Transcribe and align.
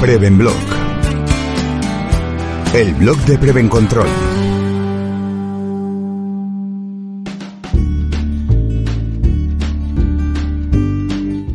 Prevenblog. 0.00 0.52
El 2.74 2.94
blog 2.96 3.16
de 3.24 3.38
Prevencontrol. 3.38 4.06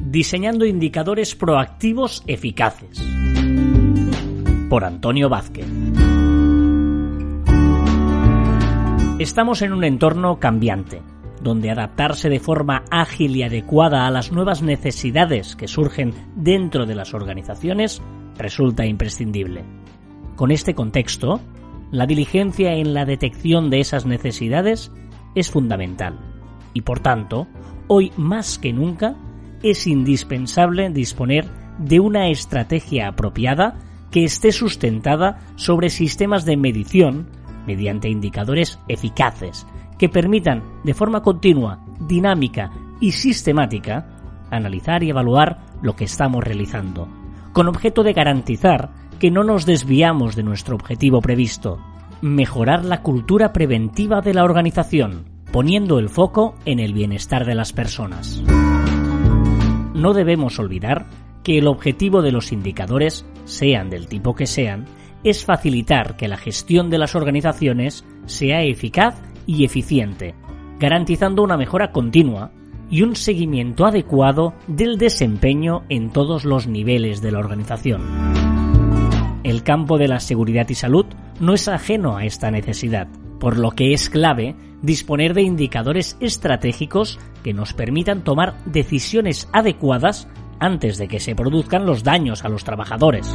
Diseñando 0.09 0.65
indicadores 0.65 1.35
proactivos 1.35 2.23
eficaces. 2.25 2.99
Por 4.69 4.85
Antonio 4.85 5.29
Vázquez. 5.29 5.67
Estamos 9.19 9.61
en 9.61 9.71
un 9.71 9.83
entorno 9.83 10.39
cambiante, 10.39 11.03
donde 11.43 11.69
adaptarse 11.69 12.27
de 12.27 12.39
forma 12.39 12.85
ágil 12.89 13.35
y 13.37 13.43
adecuada 13.43 14.07
a 14.07 14.11
las 14.11 14.31
nuevas 14.31 14.63
necesidades 14.63 15.55
que 15.55 15.67
surgen 15.67 16.15
dentro 16.35 16.87
de 16.87 16.95
las 16.95 17.13
organizaciones 17.13 18.01
resulta 18.37 18.85
imprescindible. 18.85 19.63
Con 20.35 20.51
este 20.51 20.73
contexto, 20.73 21.39
la 21.91 22.05
diligencia 22.05 22.73
en 22.73 22.93
la 22.93 23.05
detección 23.05 23.69
de 23.69 23.79
esas 23.79 24.05
necesidades 24.05 24.91
es 25.35 25.51
fundamental 25.51 26.19
y 26.73 26.81
por 26.81 26.99
tanto, 26.99 27.47
hoy 27.87 28.11
más 28.17 28.57
que 28.57 28.73
nunca 28.73 29.15
es 29.63 29.87
indispensable 29.87 30.89
disponer 30.89 31.45
de 31.77 31.99
una 31.99 32.29
estrategia 32.29 33.09
apropiada 33.09 33.79
que 34.09 34.23
esté 34.23 34.51
sustentada 34.51 35.39
sobre 35.55 35.89
sistemas 35.89 36.45
de 36.45 36.57
medición 36.57 37.29
mediante 37.65 38.09
indicadores 38.09 38.79
eficaces 38.87 39.67
que 39.97 40.09
permitan 40.09 40.63
de 40.83 40.93
forma 40.93 41.21
continua, 41.21 41.85
dinámica 41.99 42.71
y 42.99 43.11
sistemática 43.11 44.17
analizar 44.49 45.03
y 45.03 45.09
evaluar 45.09 45.59
lo 45.81 45.95
que 45.95 46.05
estamos 46.05 46.43
realizando, 46.43 47.07
con 47.53 47.67
objeto 47.67 48.03
de 48.03 48.13
garantizar 48.13 48.91
que 49.19 49.31
no 49.31 49.43
nos 49.43 49.65
desviamos 49.65 50.35
de 50.35 50.43
nuestro 50.43 50.75
objetivo 50.75 51.21
previsto, 51.21 51.79
mejorar 52.21 52.85
la 52.85 53.01
cultura 53.01 53.53
preventiva 53.53 54.21
de 54.21 54.33
la 54.33 54.43
organización, 54.43 55.25
poniendo 55.51 55.99
el 55.99 56.09
foco 56.09 56.55
en 56.65 56.79
el 56.79 56.93
bienestar 56.93 57.45
de 57.45 57.55
las 57.55 57.73
personas. 57.73 58.41
No 59.93 60.13
debemos 60.13 60.57
olvidar 60.59 61.05
que 61.43 61.57
el 61.57 61.67
objetivo 61.67 62.21
de 62.21 62.31
los 62.31 62.51
indicadores, 62.51 63.25
sean 63.45 63.89
del 63.89 64.07
tipo 64.07 64.35
que 64.35 64.47
sean, 64.47 64.85
es 65.23 65.45
facilitar 65.45 66.15
que 66.15 66.27
la 66.27 66.37
gestión 66.37 66.89
de 66.89 66.97
las 66.97 67.15
organizaciones 67.15 68.05
sea 68.25 68.61
eficaz 68.63 69.21
y 69.45 69.65
eficiente, 69.65 70.35
garantizando 70.79 71.43
una 71.43 71.57
mejora 71.57 71.91
continua 71.91 72.51
y 72.91 73.01
un 73.01 73.15
seguimiento 73.15 73.85
adecuado 73.85 74.53
del 74.67 74.97
desempeño 74.97 75.83
en 75.89 76.11
todos 76.11 76.45
los 76.45 76.67
niveles 76.67 77.21
de 77.21 77.31
la 77.31 77.39
organización. 77.39 78.03
El 79.43 79.63
campo 79.63 79.97
de 79.97 80.07
la 80.07 80.19
seguridad 80.19 80.69
y 80.69 80.75
salud 80.75 81.05
no 81.39 81.53
es 81.53 81.67
ajeno 81.67 82.17
a 82.17 82.25
esta 82.25 82.51
necesidad, 82.51 83.07
por 83.39 83.57
lo 83.57 83.71
que 83.71 83.93
es 83.93 84.09
clave 84.09 84.55
disponer 84.83 85.33
de 85.33 85.41
indicadores 85.41 86.17
estratégicos 86.19 87.17
que 87.43 87.53
nos 87.53 87.73
permitan 87.73 88.23
tomar 88.23 88.55
decisiones 88.65 89.49
adecuadas 89.53 90.27
antes 90.59 90.97
de 90.97 91.07
que 91.07 91.19
se 91.19 91.33
produzcan 91.33 91.85
los 91.85 92.03
daños 92.03 92.43
a 92.43 92.49
los 92.49 92.63
trabajadores. 92.63 93.27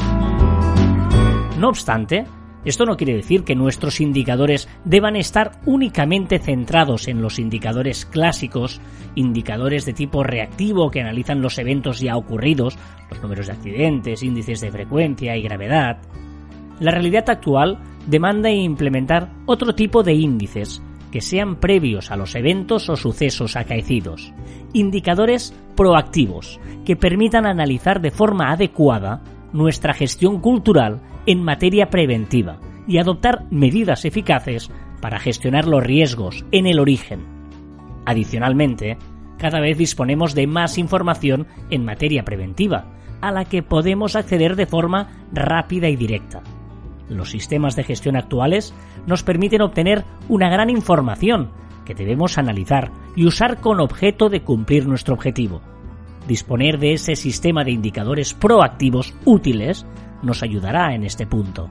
No 1.59 1.69
obstante, 1.69 2.27
esto 2.67 2.85
no 2.85 2.97
quiere 2.97 3.15
decir 3.15 3.45
que 3.45 3.55
nuestros 3.55 4.01
indicadores 4.01 4.69
deban 4.85 5.15
estar 5.15 5.53
únicamente 5.67 6.41
centrados 6.41 7.07
en 7.07 7.23
los 7.23 7.39
indicadores 7.39 8.05
clásicos, 8.05 8.81
indicadores 9.15 9.87
de 9.87 9.93
tipo 9.93 10.25
reactivo 10.25 10.91
que 10.91 11.01
analizan 11.01 11.41
los 11.41 11.59
eventos 11.59 12.01
ya 12.01 12.17
ocurridos, 12.17 12.77
los 13.09 13.23
números 13.23 13.47
de 13.47 13.53
accidentes, 13.53 14.25
índices 14.25 14.61
de 14.61 14.73
frecuencia 14.73 15.37
y 15.37 15.43
gravedad. 15.43 15.99
La 16.81 16.91
realidad 16.91 17.31
actual 17.31 17.79
demanda 18.09 18.51
implementar 18.51 19.31
otro 19.47 19.77
tipo 19.77 20.03
de 20.03 20.15
índices 20.15 20.83
que 21.13 21.21
sean 21.21 21.61
previos 21.61 22.11
a 22.11 22.17
los 22.17 22.35
eventos 22.35 22.91
o 22.91 22.97
sucesos 22.97 23.55
acaecidos, 23.55 24.33
indicadores 24.73 25.55
proactivos 25.77 26.59
que 26.85 26.97
permitan 26.97 27.47
analizar 27.47 28.01
de 28.01 28.11
forma 28.11 28.51
adecuada 28.51 29.23
nuestra 29.53 29.95
gestión 29.95 30.41
cultural 30.41 31.01
en 31.27 31.43
materia 31.43 31.91
preventiva 31.91 32.59
y 32.87 32.99
adoptar 32.99 33.45
medidas 33.51 34.05
eficaces 34.05 34.71
para 35.01 35.19
gestionar 35.19 35.67
los 35.67 35.83
riesgos 35.83 36.45
en 36.53 36.67
el 36.67 36.79
origen. 36.79 37.21
Adicionalmente, 38.05 38.97
cada 39.39 39.61
vez 39.61 39.77
disponemos 39.77 40.35
de 40.35 40.47
más 40.47 40.79
información 40.79 41.47
en 41.71 41.85
materia 41.85 42.25
preventiva, 42.25 42.87
a 43.21 43.33
la 43.33 43.45
que 43.45 43.63
podemos 43.63 44.17
acceder 44.17 44.57
de 44.57 44.67
forma 44.67 45.09
rápida 45.33 45.89
y 45.89 45.97
directa. 45.97 46.43
Los 47.09 47.31
sistemas 47.31 47.77
de 47.77 47.85
gestión 47.85 48.17
actuales 48.17 48.75
nos 49.07 49.23
permiten 49.23 49.63
obtener 49.63 50.05
una 50.29 50.49
gran 50.49 50.71
información 50.71 51.51
que 51.85 51.95
debemos 51.95 52.37
analizar 52.37 52.91
y 53.15 53.27
usar 53.27 53.61
con 53.61 53.81
objeto 53.81 54.29
de 54.29 54.43
cumplir 54.43 54.87
nuestro 54.87 55.15
objetivo. 55.15 55.61
Disponer 56.27 56.79
de 56.79 56.95
ese 56.95 57.15
sistema 57.15 57.63
de 57.63 57.71
indicadores 57.71 58.35
proactivos 58.35 59.15
útiles 59.25 59.87
nos 60.23 60.43
ayudará 60.43 60.95
en 60.95 61.05
este 61.05 61.27
punto. 61.27 61.71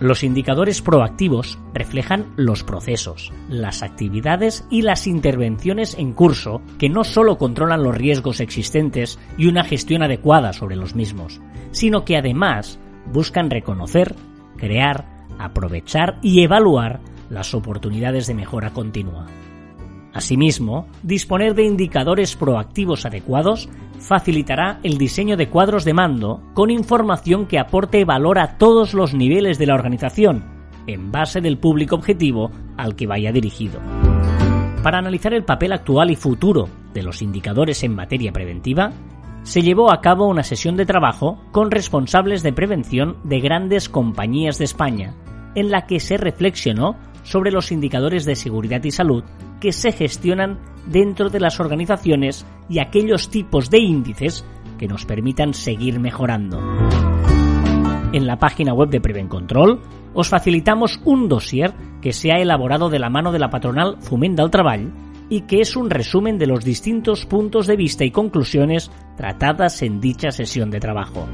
Los 0.00 0.22
indicadores 0.22 0.80
proactivos 0.80 1.58
reflejan 1.74 2.32
los 2.36 2.62
procesos, 2.62 3.32
las 3.48 3.82
actividades 3.82 4.64
y 4.70 4.82
las 4.82 5.08
intervenciones 5.08 5.96
en 5.98 6.12
curso 6.12 6.62
que 6.78 6.88
no 6.88 7.02
solo 7.02 7.36
controlan 7.36 7.82
los 7.82 7.96
riesgos 7.96 8.38
existentes 8.38 9.18
y 9.36 9.48
una 9.48 9.64
gestión 9.64 10.04
adecuada 10.04 10.52
sobre 10.52 10.76
los 10.76 10.94
mismos, 10.94 11.40
sino 11.72 12.04
que 12.04 12.16
además 12.16 12.78
buscan 13.12 13.50
reconocer, 13.50 14.14
crear, 14.56 15.26
aprovechar 15.38 16.18
y 16.22 16.44
evaluar 16.44 17.00
las 17.28 17.52
oportunidades 17.54 18.28
de 18.28 18.34
mejora 18.34 18.70
continua. 18.70 19.26
Asimismo, 20.18 20.88
disponer 21.04 21.54
de 21.54 21.62
indicadores 21.62 22.34
proactivos 22.34 23.06
adecuados 23.06 23.68
facilitará 24.00 24.80
el 24.82 24.98
diseño 24.98 25.36
de 25.36 25.48
cuadros 25.48 25.84
de 25.84 25.94
mando 25.94 26.42
con 26.54 26.72
información 26.72 27.46
que 27.46 27.60
aporte 27.60 28.04
valor 28.04 28.40
a 28.40 28.58
todos 28.58 28.94
los 28.94 29.14
niveles 29.14 29.58
de 29.58 29.66
la 29.66 29.74
organización, 29.74 30.42
en 30.88 31.12
base 31.12 31.40
del 31.40 31.56
público 31.56 31.94
objetivo 31.94 32.50
al 32.76 32.96
que 32.96 33.06
vaya 33.06 33.30
dirigido. 33.30 33.78
Para 34.82 34.98
analizar 34.98 35.32
el 35.34 35.44
papel 35.44 35.72
actual 35.72 36.10
y 36.10 36.16
futuro 36.16 36.68
de 36.92 37.04
los 37.04 37.22
indicadores 37.22 37.84
en 37.84 37.94
materia 37.94 38.32
preventiva, 38.32 38.90
se 39.44 39.62
llevó 39.62 39.92
a 39.92 40.00
cabo 40.00 40.26
una 40.26 40.42
sesión 40.42 40.76
de 40.76 40.84
trabajo 40.84 41.40
con 41.52 41.70
responsables 41.70 42.42
de 42.42 42.52
prevención 42.52 43.18
de 43.22 43.38
grandes 43.38 43.88
compañías 43.88 44.58
de 44.58 44.64
España, 44.64 45.14
en 45.54 45.70
la 45.70 45.86
que 45.86 46.00
se 46.00 46.16
reflexionó 46.16 46.96
sobre 47.28 47.50
los 47.50 47.70
indicadores 47.72 48.24
de 48.24 48.36
seguridad 48.36 48.82
y 48.84 48.90
salud 48.90 49.22
que 49.60 49.72
se 49.72 49.92
gestionan 49.92 50.58
dentro 50.86 51.28
de 51.28 51.40
las 51.40 51.60
organizaciones 51.60 52.46
y 52.70 52.78
aquellos 52.78 53.28
tipos 53.28 53.68
de 53.68 53.78
índices 53.78 54.46
que 54.78 54.88
nos 54.88 55.04
permitan 55.04 55.52
seguir 55.52 56.00
mejorando. 56.00 56.58
En 58.12 58.26
la 58.26 58.38
página 58.38 58.72
web 58.72 58.88
de 58.88 59.00
Prevencontrol 59.00 59.82
os 60.14 60.28
facilitamos 60.28 61.00
un 61.04 61.28
dossier 61.28 61.74
que 62.00 62.14
se 62.14 62.32
ha 62.32 62.40
elaborado 62.40 62.88
de 62.88 62.98
la 62.98 63.10
mano 63.10 63.30
de 63.30 63.38
la 63.38 63.50
patronal 63.50 63.98
Fomenta 64.00 64.42
al 64.42 64.50
Treball 64.50 64.90
y 65.28 65.42
que 65.42 65.60
es 65.60 65.76
un 65.76 65.90
resumen 65.90 66.38
de 66.38 66.46
los 66.46 66.64
distintos 66.64 67.26
puntos 67.26 67.66
de 67.66 67.76
vista 67.76 68.04
y 68.04 68.10
conclusiones 68.10 68.90
tratadas 69.18 69.82
en 69.82 70.00
dicha 70.00 70.30
sesión 70.30 70.70
de 70.70 70.80
trabajo. 70.80 71.28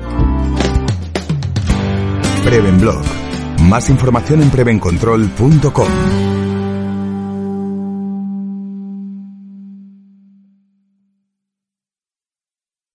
Prevenblog. 2.44 3.33
Más 3.68 3.88
información 3.90 4.42
en 4.42 4.50
prevencontrol.com. 4.50 6.33